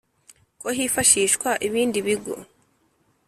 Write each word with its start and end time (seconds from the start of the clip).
ko 0.61 0.67
hifashishwa 0.77 1.49
ibindi 1.67 1.97
bigo 2.07 2.35